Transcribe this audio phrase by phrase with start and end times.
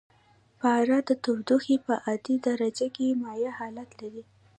[0.59, 4.23] پاره د تودوخې په عادي درجه کې مایع حالت لري.